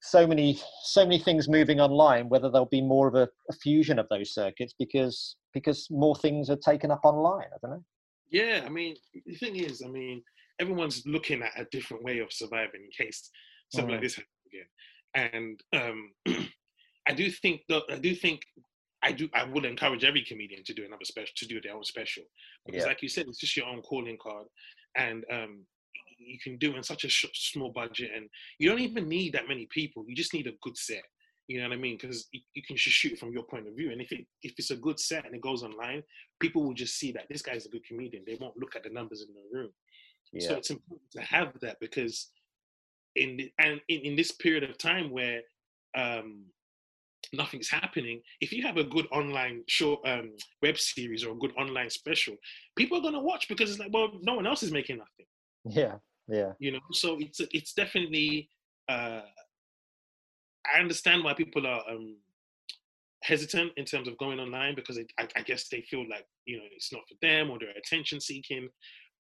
[0.00, 3.98] so many so many things moving online, whether there'll be more of a, a fusion
[3.98, 7.46] of those circuits because because more things are taken up online.
[7.46, 7.84] I don't know.
[8.30, 10.22] Yeah, I mean, the thing is, I mean,
[10.60, 13.30] everyone's looking at a different way of surviving in case
[13.72, 13.92] something mm.
[13.92, 15.60] like this happens again.
[15.72, 15.82] And
[16.26, 16.46] um,
[17.08, 18.42] I do think that I do think
[19.02, 21.84] I do I would encourage every comedian to do another special to do their own
[21.84, 22.24] special
[22.66, 22.88] because, yeah.
[22.88, 24.46] like you said, it's just your own calling card,
[24.96, 25.64] and um,
[26.18, 29.34] you can do it in such a sh- small budget, and you don't even need
[29.34, 30.04] that many people.
[30.06, 31.04] You just need a good set.
[31.46, 31.96] You know what I mean?
[31.98, 34.52] Because you, you, can just shoot from your point of view, and if it if
[34.58, 36.02] it's a good set and it goes online,
[36.40, 38.24] people will just see that this guy's a good comedian.
[38.26, 39.70] They won't look at the numbers in the room.
[40.32, 40.48] Yeah.
[40.48, 42.30] So it's important to have that because
[43.16, 45.40] in the, and in, in this period of time where
[45.96, 46.44] um,
[47.32, 50.30] nothing's happening if you have a good online short um,
[50.62, 52.34] web series or a good online special
[52.76, 55.26] people are going to watch because it's like well no one else is making nothing.
[55.64, 55.96] Yeah
[56.28, 56.52] yeah.
[56.58, 58.50] You know so it's it's definitely
[58.88, 59.22] uh
[60.72, 62.16] i understand why people are um
[63.22, 66.64] hesitant in terms of going online because I, I guess they feel like you know
[66.74, 68.68] it's not for them or they're attention seeking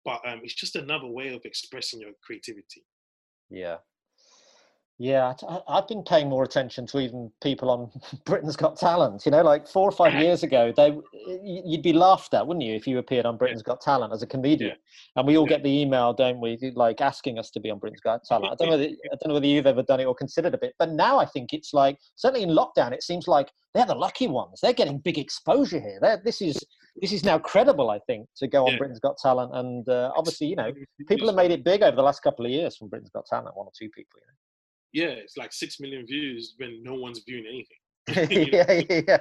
[0.04, 2.84] but um it's just another way of expressing your creativity.
[3.50, 3.78] Yeah
[5.00, 5.32] yeah,
[5.66, 7.90] I've been paying more attention to even people on
[8.26, 9.24] Britain's Got Talent.
[9.24, 10.94] You know, like four or five years ago, they
[11.42, 14.26] you'd be laughed at, wouldn't you, if you appeared on Britain's Got Talent as a
[14.26, 14.72] comedian?
[14.72, 15.16] Yeah.
[15.16, 15.56] And we all yeah.
[15.56, 18.52] get the email, don't we, like asking us to be on Britain's Got Talent.
[18.52, 20.58] I don't know whether I don't know whether you've ever done it or considered a
[20.58, 23.94] bit, but now I think it's like certainly in lockdown, it seems like they're the
[23.94, 24.58] lucky ones.
[24.60, 25.98] They're getting big exposure here.
[26.02, 26.62] They're, this is
[27.00, 28.78] this is now credible, I think, to go on yeah.
[28.78, 29.52] Britain's Got Talent.
[29.54, 30.74] And uh, obviously, you know,
[31.08, 33.56] people have made it big over the last couple of years from Britain's Got Talent.
[33.56, 34.34] One or two people, you know
[34.92, 37.76] yeah, it's like six million views when no one's viewing anything.
[38.52, 39.18] yeah, yeah.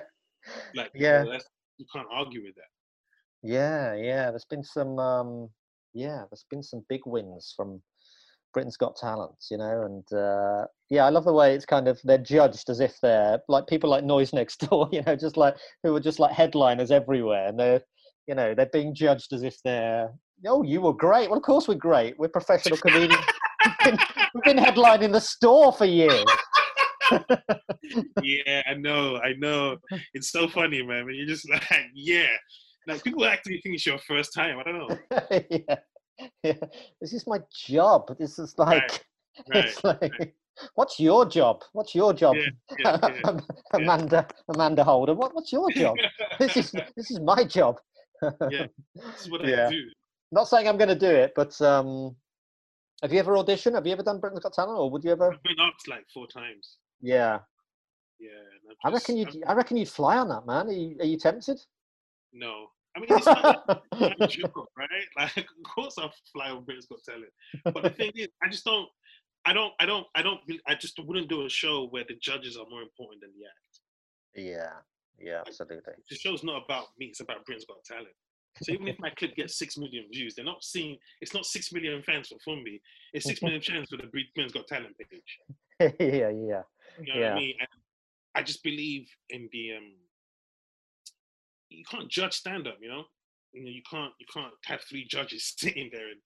[0.75, 1.39] Like yeah, you, know,
[1.77, 2.63] you can't argue with that.
[3.43, 4.31] Yeah, yeah.
[4.31, 5.49] There's been some, um,
[5.93, 7.81] yeah, there's been some big wins from
[8.53, 11.99] Britain's Got Talent, you know, and uh, yeah, I love the way it's kind of
[12.03, 15.55] they're judged as if they're like people like Noise Next Door, you know, just like
[15.83, 17.81] who are just like headliners everywhere, and they're,
[18.27, 20.09] you know, they're being judged as if they're,
[20.47, 21.29] oh, you were great.
[21.29, 22.17] Well, of course we're great.
[22.17, 23.23] We're professional comedians.
[23.85, 26.25] We've been headlining the store for years.
[28.21, 29.77] yeah, I know, I know.
[30.13, 31.07] It's so funny, man.
[31.11, 32.27] You're just like, yeah.
[32.87, 34.59] Like people actually think it's your first time.
[34.59, 34.97] I don't know.
[35.49, 35.75] yeah.
[36.43, 36.53] yeah.
[37.01, 38.17] This is my job.
[38.19, 39.05] This is like,
[39.53, 39.65] right.
[39.65, 40.33] it's like right.
[40.75, 41.61] what's your job?
[41.73, 42.35] What's your job,
[42.79, 43.39] yeah, yeah,
[43.73, 44.27] Amanda?
[44.53, 45.17] Amanda Holden.
[45.17, 45.97] What, what's your job?
[46.39, 47.79] this is this is my job.
[48.49, 49.83] yeah, this is what I do.
[50.31, 52.15] Not saying I'm going to do it, but um,
[53.01, 53.75] have you ever auditioned?
[53.75, 55.31] Have you ever done Britain's Got Talent, or would you ever?
[55.33, 56.77] I've been asked like four times.
[57.01, 57.39] Yeah.
[58.19, 58.29] Yeah.
[58.67, 59.25] Just, I reckon you.
[59.47, 60.67] I reckon you'd fly on that, man.
[60.67, 61.59] Are you, are you tempted?
[62.33, 62.67] No.
[62.95, 64.89] I mean, it's not joke, right?
[65.17, 67.31] Like, of course I'll fly on Britain's Got Talent.
[67.63, 68.89] But the thing is, I just don't.
[69.45, 69.73] I don't.
[69.79, 70.07] I don't.
[70.15, 70.39] I don't.
[70.67, 73.79] I just wouldn't do a show where the judges are more important than the act.
[74.35, 74.73] Yeah.
[75.17, 75.41] Yeah.
[75.47, 75.93] Absolutely.
[76.09, 77.07] The show's not about me.
[77.07, 78.07] It's about Britain's Got Talent.
[78.61, 80.97] So even if my clip gets six million views, they're not seeing.
[81.21, 82.81] It's not six million fans for Fumbi.
[83.13, 85.39] It's six million fans for the Britain's Got Talent page.
[85.99, 87.31] yeah, yeah, you know yeah.
[87.31, 87.55] I mean?
[87.59, 87.69] And
[88.35, 89.93] I just believe in the um.
[91.69, 93.03] You can't judge stand up, you know.
[93.53, 96.19] You know, you can't you can't have three judges sitting there and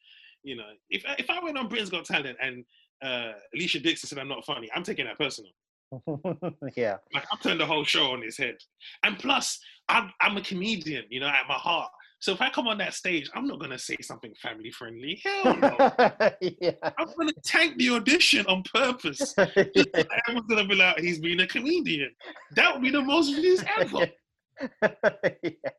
[0.43, 2.65] you know if if I went on Britain's Got Talent and
[3.03, 5.51] uh, Alesha Dixon said I'm not funny, I'm taking that personal.
[6.75, 6.97] yeah.
[7.13, 8.55] Like I'll turn the whole show on his head.
[9.03, 9.59] And plus,
[9.89, 11.91] I'm I'm a comedian, you know, at my heart.
[12.23, 15.21] So if I come on that stage, I'm not gonna say something family friendly.
[15.25, 15.75] Hell no.
[16.39, 16.71] yeah.
[16.81, 19.35] I'm gonna tank the audition on purpose.
[19.37, 19.83] yeah.
[20.29, 22.11] Everyone's gonna be like, he's being a comedian.
[22.55, 24.07] That would be the most views ever.
[25.43, 25.69] yeah.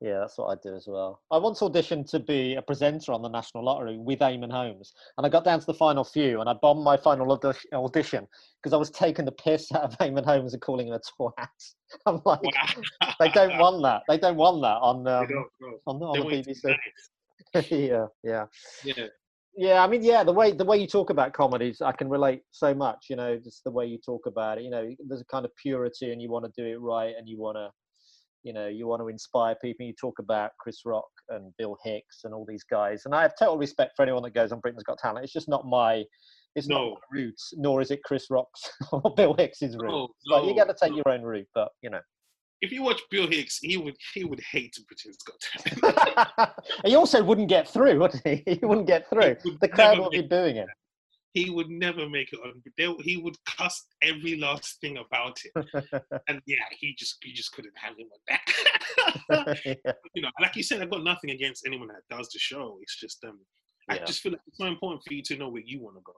[0.00, 1.22] Yeah, that's what I do as well.
[1.30, 5.24] I once auditioned to be a presenter on the National Lottery with Eamonn Holmes, and
[5.24, 7.32] I got down to the final few, and I bombed my final
[7.72, 8.28] audition
[8.62, 11.48] because I was taking the piss out of Eamonn Holmes and calling him a twat.
[12.06, 13.14] I'm like, wow.
[13.18, 14.02] they don't want that.
[14.08, 15.46] They don't want that on um,
[15.86, 16.76] on, on the BBC.
[17.70, 18.46] yeah, yeah,
[18.84, 19.06] yeah.
[19.56, 22.42] Yeah, I mean, yeah, the way the way you talk about comedies, I can relate
[22.50, 23.06] so much.
[23.08, 24.64] You know, just the way you talk about it.
[24.64, 27.28] You know, there's a kind of purity, and you want to do it right, and
[27.28, 27.70] you want to
[28.44, 32.20] you know you want to inspire people you talk about chris rock and Bill Hicks
[32.24, 33.02] and all these guys.
[33.06, 35.24] And I have total respect for anyone that goes on Britain's Got Talent.
[35.24, 36.04] It's just not my
[36.54, 36.90] it's No.
[36.90, 39.90] not my roots, nor is it Chris Rock's or Bill Hicks's route.
[39.90, 40.96] No, It's like you got to take no.
[41.04, 42.00] your own route, but you know.
[42.60, 45.82] If you watch Bill Hicks, he would he would hate Britain's Got
[46.36, 46.50] Talent.
[46.84, 48.42] he also wouldn't get through, would he?
[48.60, 49.36] He wouldn't get through.
[49.44, 50.68] would The crowd would be booing him.
[51.34, 52.62] He would never make it on.
[52.78, 55.66] They, he would cuss every last thing about it,
[56.28, 59.58] and yeah, he just he just couldn't have him with that.
[59.66, 59.92] yeah.
[60.14, 62.78] you know, like you said, I've got nothing against anyone that does the show.
[62.80, 63.40] It's just um,
[63.90, 66.02] I just feel like it's so important for you to know where you want to
[66.04, 66.14] go.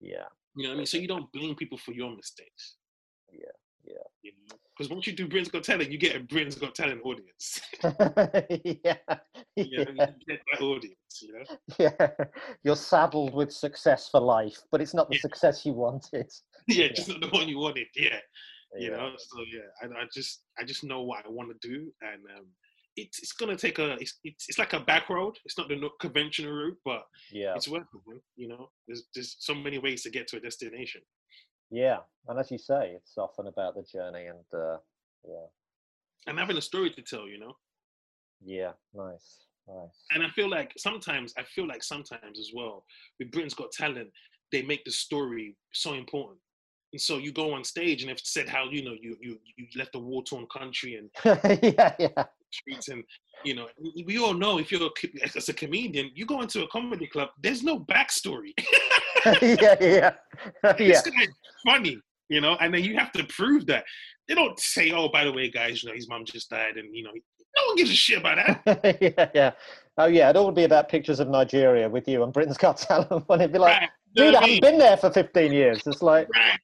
[0.00, 0.24] yeah.
[0.54, 0.86] You know what I mean?
[0.86, 2.74] So you don't blame people for your mistakes.
[3.30, 4.04] Yeah, yeah.
[4.22, 7.02] You know, because once you do Britain's Got Talent, you get a Britain's Got Talent
[7.04, 7.60] audience.
[7.82, 8.96] yeah.
[9.54, 10.10] you, know, yeah.
[10.18, 10.96] you get that audience.
[11.20, 11.56] You know.
[11.78, 12.08] Yeah.
[12.64, 15.20] You're saddled with success for life, but it's not the Yeah.
[15.20, 16.30] success you wanted.
[16.68, 17.86] Yeah, just not the one you wanted.
[17.96, 18.18] Yeah.
[18.78, 18.96] you Yeah.
[18.96, 22.22] know so yeah I, I just i just know what i want to do and
[22.36, 22.46] um
[22.96, 25.90] it's it's gonna take a it's, it's it's like a back road it's not the
[26.00, 27.54] conventional route but Yeah.
[27.56, 27.82] it's worth
[28.14, 31.02] it you know there's there's so many ways to get to a destination
[31.72, 31.98] Yeah.
[32.28, 34.76] And as you say, it's often about the journey and uh
[35.26, 35.46] yeah.
[36.26, 37.56] and having a story to tell you know
[38.44, 38.72] Yeah.
[38.94, 39.46] Nice.
[39.68, 40.04] Nice.
[40.12, 42.84] and i feel like sometimes i feel like sometimes as well
[43.20, 44.08] with britain's got talent
[44.50, 46.40] they make the story so important
[46.92, 49.66] and so you go on stage and they've said how you know you you you
[49.76, 51.10] left a war-torn country and
[51.62, 52.24] yeah, yeah.
[52.50, 53.04] streets and
[53.44, 53.68] you know
[54.04, 57.28] we all know if you're a, as a comedian you go into a comedy club
[57.40, 58.52] there's no backstory
[59.42, 60.12] yeah, yeah.
[60.64, 60.72] yeah.
[60.72, 61.28] this guy's
[61.66, 63.84] funny you know and then you have to prove that
[64.28, 66.94] they don't say oh by the way guys you know his mom just died and
[66.94, 69.50] you know no one gives a shit about that yeah, yeah.
[69.98, 70.30] Oh, yeah.
[70.30, 73.28] It all would be about pictures of Nigeria with you and Britain's Got Talent.
[73.28, 75.82] When it'd be like, right You know dude, I haven't been there for 15 years.
[75.86, 76.58] It's like, right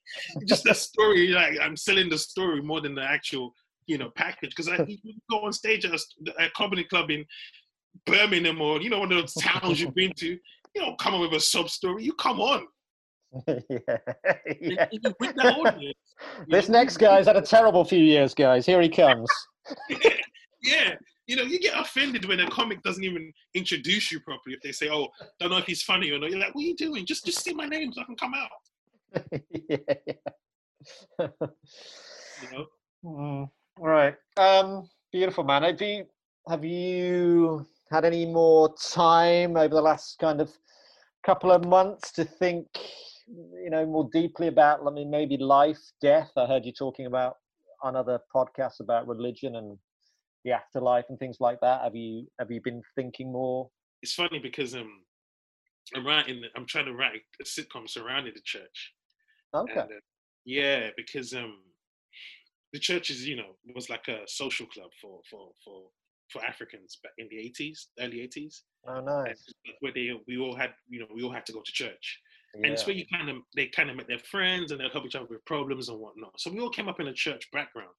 [0.46, 3.54] just the story like i'm selling the story more than the actual
[3.86, 7.10] you know package because i you go on stage at a, st- a comedy club
[7.10, 7.24] in
[8.06, 10.38] birmingham or you know one of those towns you've been to
[10.74, 12.66] you don't come up with a sub story you come on
[13.46, 13.96] yeah, yeah.
[14.46, 15.00] And you
[15.38, 15.76] audience.
[15.82, 15.94] you
[16.48, 16.78] This know?
[16.78, 18.64] next guy's had a terrible few years, guys.
[18.64, 19.28] Here he comes.
[20.62, 20.94] yeah,
[21.26, 24.56] you know, you get offended when a comic doesn't even introduce you properly.
[24.56, 26.66] If they say, "Oh, don't know if he's funny or not," you're like, "What are
[26.66, 27.04] you doing?
[27.04, 29.30] Just, just say my name so I can come out."
[29.68, 29.76] yeah,
[30.06, 31.28] yeah.
[32.42, 32.66] You know,
[33.04, 34.16] Mm, right.
[34.36, 35.62] Um, beautiful, man.
[35.62, 36.06] Have you
[36.48, 40.50] have you had any more time over the last kind of
[41.24, 42.66] couple of months to think,
[43.26, 46.30] you know, more deeply about, I mean, maybe life, death?
[46.36, 47.36] I heard you talking about
[47.82, 49.78] on other podcasts about religion and
[50.44, 51.82] the afterlife and things like that.
[51.82, 53.70] Have you have you been thinking more?
[54.02, 55.02] it's funny because um,
[55.94, 58.92] I'm writing, I'm trying to write a sitcom surrounding the church.
[59.54, 59.72] Okay.
[59.72, 60.00] And, uh,
[60.44, 61.58] yeah, because um,
[62.72, 65.88] the church is, you know, was like a social club for for for
[66.30, 69.44] for Africans back in the 80s, early 80s, Oh, nice.
[69.80, 72.20] where they we all had, you know, we all had to go to church.
[72.54, 75.04] and it's where you kind of they kind of met their friends and they'll help
[75.06, 76.38] each other with problems and whatnot.
[76.40, 77.94] So we all came up in a church background.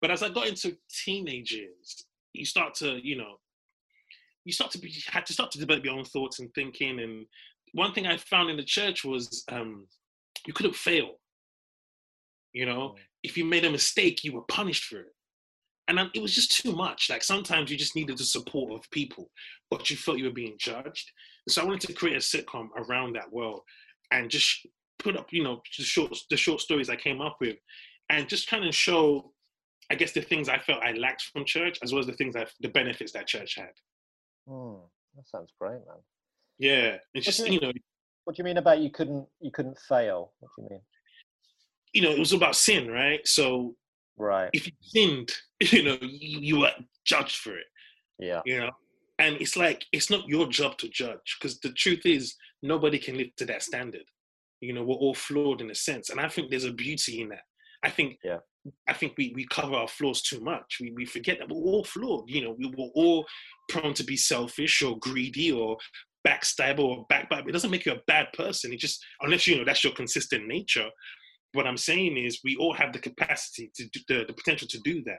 [0.00, 3.38] But as I got into teenage years, you start to, you know,
[4.44, 7.00] you start to be had to start to develop your own thoughts and thinking.
[7.00, 7.26] And
[7.72, 9.86] one thing I found in the church was um,
[10.46, 11.18] you couldn't fail.
[12.52, 12.98] You know, Mm.
[13.22, 15.14] if you made a mistake, you were punished for it.
[15.92, 17.10] And um, it was just too much.
[17.10, 19.30] Like sometimes you just needed the support of people,
[19.70, 21.12] but you felt you were being judged.
[21.50, 23.60] So I wanted to create a sitcom around that world
[24.10, 24.66] and just
[24.98, 27.58] put up, you know, the short the short stories I came up with,
[28.08, 29.34] and just kind of show,
[29.90, 32.32] I guess, the things I felt I lacked from church, as well as the things
[32.36, 33.72] that the benefits that church had.
[34.48, 34.76] Hmm,
[35.14, 36.00] that sounds great, man.
[36.58, 37.72] Yeah, it's just you you know,
[38.24, 40.32] What do you mean about you couldn't you couldn't fail?
[40.40, 40.80] What do you mean?
[41.92, 43.20] you know, it was about sin, right?
[43.28, 43.76] So
[44.16, 44.50] Right.
[44.52, 45.32] if you sinned,
[45.72, 46.70] you know, you, you were
[47.04, 47.66] judged for it.
[48.18, 48.40] Yeah.
[48.44, 48.70] you know?
[49.18, 53.16] And it's like it's not your job to judge because the truth is nobody can
[53.16, 54.04] live to that standard.
[54.60, 57.28] You know we're all flawed in a sense and i think there's a beauty in
[57.30, 57.42] that.
[57.84, 58.38] I think Yeah.
[58.88, 60.78] i think we, we cover our flaws too much.
[60.80, 62.30] We, we forget that we're all flawed.
[62.30, 63.26] You know we were all
[63.68, 65.76] prone to be selfish or greedy or
[66.26, 67.46] backstab or backbite.
[67.48, 68.72] It doesn't make you a bad person.
[68.72, 70.88] It just unless you know that's your consistent nature.
[71.54, 74.80] What i'm saying is we all have the capacity to do the, the potential to
[74.80, 75.18] do that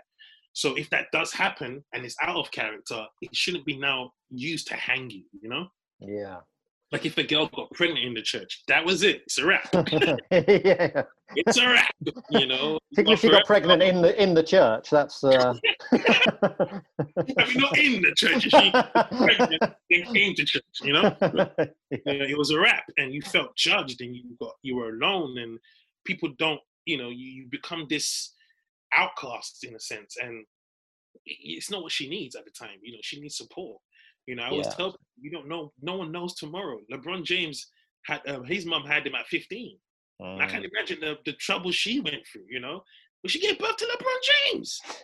[0.53, 4.67] so if that does happen and it's out of character, it shouldn't be now used
[4.67, 5.67] to hang you, you know?
[5.99, 6.37] Yeah.
[6.91, 9.23] Like if a girl got pregnant in the church, that was it.
[9.23, 9.67] It's a wrap.
[9.73, 11.01] yeah.
[11.35, 11.91] It's a wrap,
[12.29, 12.77] you know?
[12.91, 14.91] Particularly if she got pregnant in the in the church.
[14.91, 15.55] That's uh
[15.91, 16.81] I
[17.47, 18.43] mean, not in the church.
[18.43, 18.71] She
[19.17, 21.15] pregnant and came to church, you know?
[21.89, 24.89] You know, It was a wrap, and you felt judged, and you got you were
[24.89, 25.57] alone, and
[26.05, 28.33] people don't, you know, you, you become this
[28.97, 30.45] outcast in a sense, and
[31.25, 32.77] it's not what she needs at the time.
[32.81, 33.79] You know, she needs support.
[34.27, 34.73] You know, I always Yeah.
[34.73, 36.79] tell people, you don't know, no one knows tomorrow.
[36.91, 37.67] LeBron James
[38.05, 39.77] had um, his mom had him at 15.
[40.21, 40.41] Mm.
[40.41, 42.83] I can't imagine the, the trouble she went through, you know.
[43.21, 44.81] But she gave birth to LeBron James.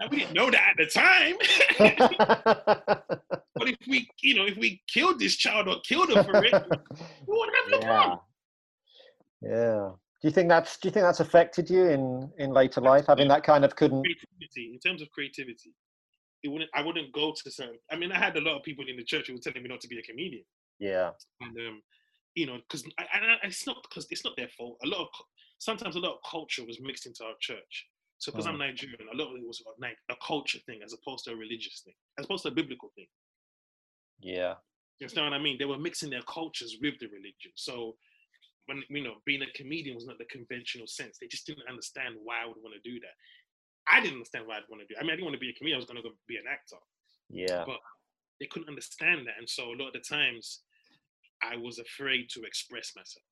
[0.00, 1.36] Now, we didn't know that at the time.
[3.54, 6.52] but if we, you know, if we killed this child or killed her for it,
[7.26, 8.20] we wouldn't have LeBron.
[9.42, 9.90] yeah.
[10.24, 13.28] Do you think that's do you think that's affected you in in later life having
[13.28, 15.74] that kind of couldn't Creativity, in terms of creativity,
[16.42, 16.70] it wouldn't.
[16.74, 17.76] I wouldn't go to certain.
[17.92, 19.68] I mean, I had a lot of people in the church who were telling me
[19.68, 20.44] not to be a comedian.
[20.78, 21.10] yeah
[21.42, 21.82] and um,
[22.34, 22.84] you know, because
[23.42, 24.78] it's not because it's not their fault.
[24.82, 25.08] A lot of
[25.58, 27.86] sometimes a lot of culture was mixed into our church.
[28.16, 28.60] So because I'm Mm.
[28.60, 31.82] Nigerian, a lot of it was like a culture thing as opposed to a religious
[31.84, 33.08] thing, as opposed to a biblical thing.
[34.20, 34.54] yeah
[35.00, 35.58] You understand what I mean?
[35.58, 37.52] They were mixing their cultures with the religion.
[37.56, 37.96] So
[38.66, 41.18] when you know, being a comedian was not the conventional sense.
[41.20, 43.16] They just didn't understand why I would want to do that.
[43.86, 44.94] I didn't understand why I'd want to do.
[44.98, 45.76] I mean, I didn't want to be a comedian.
[45.76, 46.80] I was going to go be an actor.
[47.28, 47.80] yeah But
[48.40, 50.62] they couldn't understand that, and so a lot of the times,
[51.42, 53.24] I was afraid to express myself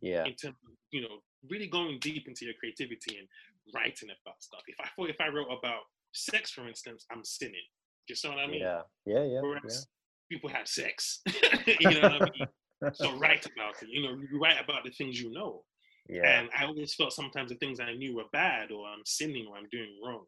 [0.00, 3.28] yeah in terms of you know really going deep into your creativity and
[3.74, 4.60] writing about stuff.
[4.66, 7.66] If I thought if I wrote about sex, for instance, I'm sinning.
[8.08, 8.60] You see what I mean?
[8.60, 9.86] yeah yeah yeah Whereas
[10.30, 11.20] people have sex,
[11.80, 12.48] you know what I mean?
[12.92, 13.88] So write about it.
[13.90, 15.64] You know, you write about the things you know.
[16.08, 19.46] yeah And I always felt sometimes the things I knew were bad or I'm sinning
[19.48, 20.24] or I'm doing wrong.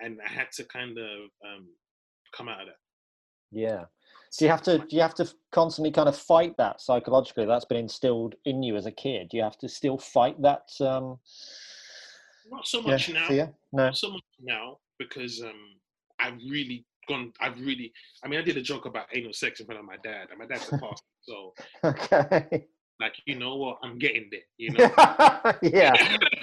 [0.00, 1.68] And I had to kind of um,
[2.36, 2.76] come out of that.
[3.50, 3.84] yeah
[4.38, 7.66] do you have to do you have to constantly kind of fight that psychologically that's
[7.66, 11.18] been instilled in you as a kid do you have to still fight that um
[12.50, 13.26] Not so yeah, much now.
[13.28, 13.54] fear?
[13.72, 15.76] no Not so much now because um,
[16.18, 17.32] I've really gone.
[17.40, 17.92] I've really.
[18.24, 20.38] I mean, I did a joke about anal sex in front of my dad, and
[20.38, 22.66] my dad's a pastor, so okay
[23.00, 23.78] like, you know what?
[23.82, 24.40] I'm getting there.
[24.58, 24.90] You know.
[25.62, 25.92] yeah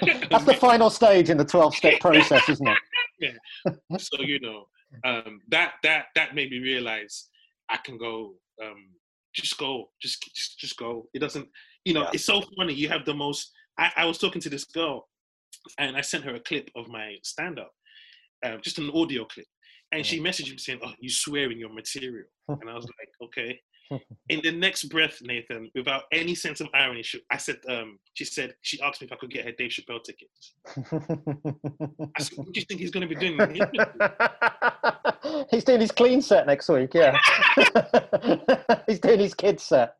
[0.30, 2.78] that's the final stage in the 12 step process isn't it
[3.18, 3.96] yeah.
[3.96, 4.66] so you know
[5.04, 7.28] um, that that that made me realize
[7.68, 8.34] I can go.
[8.62, 8.88] Um,
[9.32, 9.90] just go.
[10.02, 11.08] Just just just go.
[11.14, 11.48] It doesn't.
[11.84, 12.10] You know, Yeah.
[12.14, 12.74] it's so funny.
[12.74, 13.52] You have the most.
[13.78, 15.08] I, I was talking to this girl,
[15.78, 17.72] and I sent her a clip of my stand up,
[18.44, 19.46] uh, just an audio clip,
[19.92, 23.08] and she messaged me saying, "Oh, you swear in your material," and I was like,
[23.22, 23.60] "Okay."
[24.28, 28.24] In the next breath, Nathan, without any sense of irony, she, I said, um, she
[28.24, 30.52] said, she asked me if I could get her Dave Chappelle tickets.
[32.16, 33.32] I said, what do you think he's going to be doing?
[33.32, 37.16] in the interview?" He's doing his clean set next week, yeah.
[38.86, 39.96] He's doing his kids set.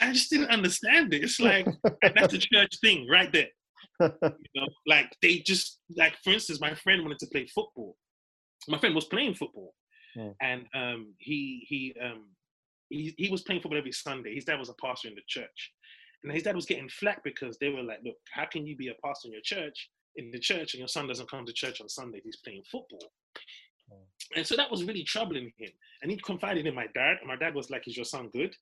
[0.00, 1.22] I just didn't understand it.
[1.22, 1.66] It's like
[2.14, 3.48] that's a church thing right there.
[4.00, 4.10] You
[4.56, 7.96] know, like they just like for instance, my friend wanted to play football.
[8.68, 9.74] My friend was playing football,
[10.40, 12.26] and um, he he um,
[12.88, 14.34] he he was playing football every Sunday.
[14.34, 15.72] His dad was a pastor in the church,
[16.22, 18.88] and his dad was getting flack because they were like, "Look, how can you be
[18.88, 21.80] a pastor in your church in the church and your son doesn't come to church
[21.80, 22.20] on Sunday?
[22.22, 23.12] He's playing football."
[24.36, 25.70] And so that was really troubling him.
[26.00, 27.18] And he confided in my dad.
[27.20, 28.54] And my dad was like, Is your son good?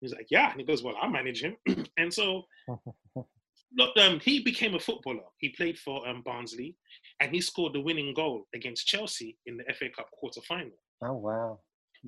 [0.00, 0.50] He was like, Yeah.
[0.50, 1.56] And he goes, Well, I'll manage him.
[1.98, 2.44] and so
[3.76, 5.24] look, um, he became a footballer.
[5.38, 6.76] He played for um, Barnsley
[7.20, 10.70] and he scored the winning goal against Chelsea in the FA Cup quarter final.
[11.02, 11.58] Oh wow.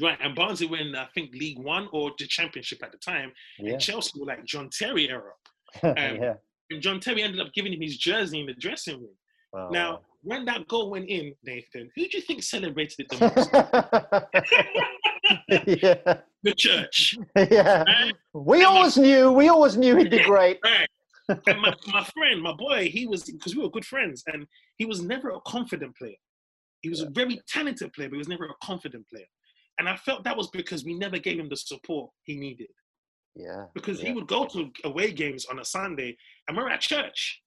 [0.01, 0.17] Right.
[0.23, 3.33] And Barnsley were in, I think, League One or the Championship at the time.
[3.59, 3.73] Yeah.
[3.73, 5.33] And Chelsea were like John Terry era.
[5.83, 6.35] um, yeah.
[6.71, 9.17] And John Terry ended up giving him his jersey in the dressing room.
[9.53, 13.19] Oh, Now, when that goal went in, Nathan, who do you think celebrated it the
[13.21, 13.53] most?
[15.83, 16.21] yeah.
[16.43, 17.19] the church.
[17.37, 17.83] Yeah.
[17.83, 18.15] Right?
[18.33, 20.61] We And always knew, we always knew he'd be great.
[20.63, 20.89] Right.
[21.47, 24.85] And my, my friend, my boy, he was because we were good friends, and he
[24.87, 26.17] was never a confident player.
[26.83, 29.27] He was a very talented player, but he was never a confident player.
[29.79, 32.69] And I felt that was because we never gave him the support he needed.
[33.37, 33.67] Yeah.
[33.75, 34.09] Because Yeah.
[34.09, 36.17] he would go to away games on a Sunday,
[36.49, 37.41] and we're at church.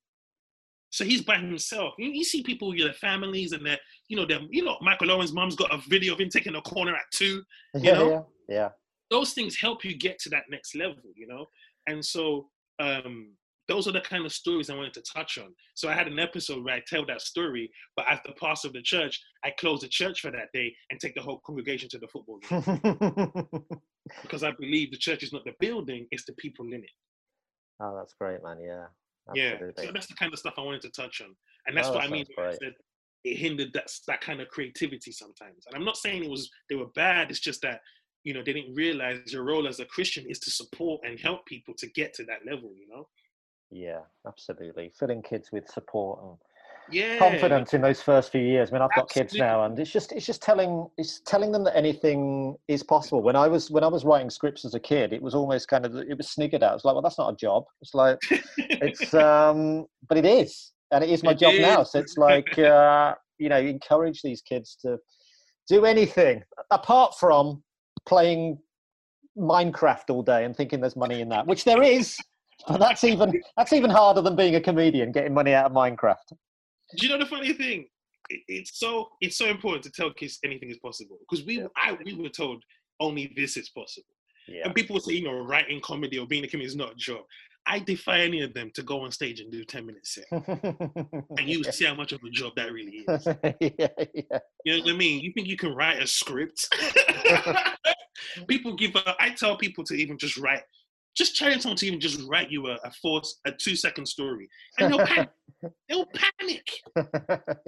[0.91, 1.95] So he's by himself.
[1.97, 4.47] You, you see people with their families and their, you know, them.
[4.51, 7.41] You know, Michael Owen's mom's got a video of him taking a corner at two.
[7.75, 7.93] Yeah.
[7.93, 8.09] know?
[8.09, 8.21] Yeah.
[8.55, 8.69] Yeah.
[9.09, 11.47] those things help you get to that next level, you know?
[11.87, 13.33] And so um
[13.67, 15.53] those are the kind of stories I wanted to touch on.
[15.75, 18.73] So I had an episode where I tell that story, but as the pastor of
[18.73, 21.97] the church, I close the church for that day and take the whole congregation to
[21.97, 23.63] the football game.
[24.21, 26.89] because I believe the church is not the building, it's the people in it.
[27.81, 28.57] oh, that's great, man.
[28.61, 28.85] Yeah.
[29.33, 29.57] Yeah.
[29.79, 31.33] So that's the kind of stuff I wanted to touch on.
[31.65, 32.73] And that's Oh, what that I mean I said
[33.23, 35.63] it hindered that that kind of creativity sometimes.
[35.67, 37.79] And I'm not saying it was they were bad, it's just that
[38.23, 41.45] you know, they didn't realize your role as a Christian is to support and help
[41.45, 43.07] people to get to that level, you know?
[43.73, 44.91] Yeah, absolutely.
[44.97, 46.37] Filling kids with support and
[46.89, 47.17] Yeah.
[47.17, 48.69] confidence in those first few years.
[48.69, 51.63] I mean, I've got kids now, and it's just it's just telling it's telling them
[51.63, 53.21] that anything is possible.
[53.21, 55.85] When I was when I was writing scripts as a kid, it was almost kind
[55.85, 56.73] of it was sniggered at.
[56.75, 57.63] It's like, well, that's not a job.
[57.81, 58.19] It's like
[58.59, 61.83] it's um, but it is, and it is my It job now.
[61.83, 64.99] So it's like uh, you know encourage these kids to
[65.67, 67.63] do anything apart from
[68.05, 68.59] playing
[69.37, 72.19] Minecraft all day and thinking there's money in that, which there is.
[72.67, 76.33] But that's even that's even harder than being a comedian, getting money out of Minecraft.
[76.97, 77.87] Do you know the funny thing?
[78.29, 81.67] It's so it's so important to tell kids anything is possible because we yeah.
[81.75, 82.63] I, we were told
[82.99, 84.07] only this is possible.
[84.47, 84.63] Yeah.
[84.65, 87.21] And people say, you know, writing comedy or being a comedian is not a job.
[87.65, 90.25] I defy any of them to go on stage and do 10 minutes set.
[90.31, 91.71] and you yeah.
[91.71, 93.25] see how much of a job that really is.
[93.77, 94.39] yeah, yeah.
[94.65, 95.21] You know what I mean?
[95.21, 96.67] You think you can write a script?
[98.47, 99.15] people give up.
[99.19, 100.63] I tell people to even just write,
[101.15, 104.47] just challenge someone to even just write you a, a four, a two second story.
[104.79, 105.29] And they'll panic.
[105.89, 106.05] they'll
[106.39, 106.67] panic.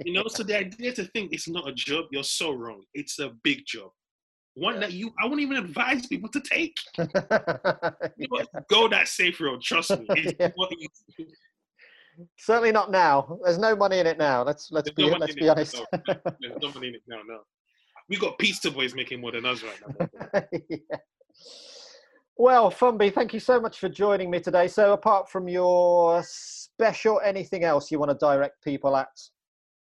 [0.04, 2.82] You know, so the idea to think it's not a job, you're so wrong.
[2.94, 3.90] It's a big job
[4.56, 6.74] one that you I wouldn't even advise people to take.
[6.98, 8.42] yeah.
[8.70, 10.06] Go that safe road, trust me.
[10.40, 10.48] Yeah.
[12.38, 13.38] Certainly not now.
[13.44, 14.42] There's no money in it now.
[14.42, 15.76] Let's let's There's be no let's be honest.
[15.92, 16.14] No.
[16.40, 17.20] There's no money in it now.
[17.26, 17.40] No,
[18.08, 20.42] we got pizza boys making more than us right now.
[20.70, 20.78] yeah.
[22.38, 24.68] Well, Fumbi, thank you so much for joining me today.
[24.68, 29.08] So, apart from your special, anything else you want to direct people at?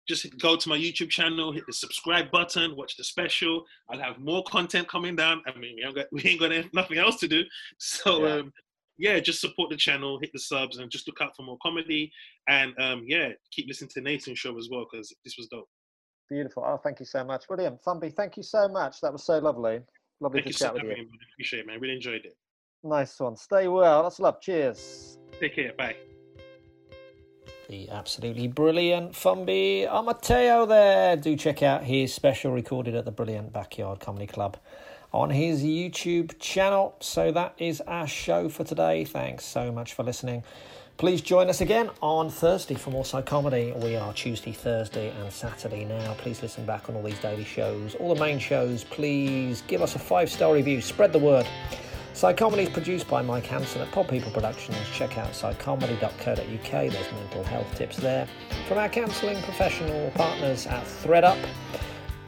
[0.09, 3.65] just go to my YouTube channel, hit the subscribe button, watch the special.
[3.89, 5.43] I'll have more content coming down.
[5.47, 7.45] I mean, we ain't got, we ain't got nothing else to do.
[7.79, 8.35] So, yeah.
[8.35, 8.53] Um,
[8.99, 12.13] yeah, just support the channel, hit the subs, and just look out for more comedy.
[12.49, 15.69] And um, yeah, keep listening to Nathan's show as well because this was dope.
[16.29, 16.63] Beautiful.
[16.65, 17.49] Oh, thank you so much.
[17.49, 17.83] Brilliant.
[17.83, 19.01] Fumbi, thank you so much.
[19.01, 19.81] That was so lovely.
[20.21, 21.09] Lovely thank to chat with you.
[21.35, 21.81] Appreciate it, man.
[21.81, 22.37] Really enjoyed it.
[22.85, 23.37] Nice one.
[23.37, 24.03] Stay well.
[24.03, 24.41] That's love.
[24.41, 25.19] Cheers.
[25.41, 25.73] Take care.
[25.77, 25.97] Bye
[27.73, 31.17] the absolutely brilliant Fumbi Amateo there.
[31.17, 34.59] Do check out his special recorded at the Brilliant Backyard Comedy Club
[35.11, 36.95] on his YouTube channel.
[37.01, 39.07] So that is our show for today.
[39.07, 40.45] Thanks so much for listening.
[40.99, 43.75] Please join us again on Thursday for more Side Psychomedy.
[43.83, 46.13] We are Tuesday, Thursday, and Saturday now.
[46.19, 48.85] Please listen back on all these daily shows, all the main shows.
[48.85, 51.47] Please give us a five star review, spread the word.
[52.15, 54.77] Psychomedy is produced by Mike Hanson at Pod People Productions.
[54.93, 58.29] Check out psychomedy.co.uk, there's mental health tips there.
[58.69, 61.43] From our counselling professional partners at ThreadUp,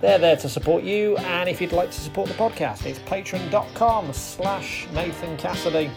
[0.00, 4.12] they're there to support you, and if you'd like to support the podcast, it's patreon.com
[4.12, 5.90] slash Nathan Cassidy.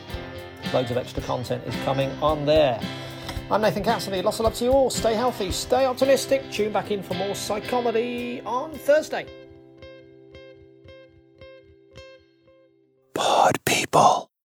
[0.73, 2.79] Loads of extra content is coming on there.
[3.49, 4.21] I'm Nathan Cassidy.
[4.21, 4.89] Lots of love to you all.
[4.89, 6.51] Stay healthy, stay optimistic.
[6.51, 9.46] Tune back in for more Psychomedy on Thursday.
[13.17, 14.29] Pod people.